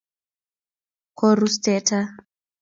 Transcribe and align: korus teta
korus 1.17 1.53
teta 1.63 1.99